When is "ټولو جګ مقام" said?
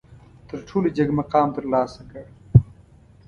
0.67-1.47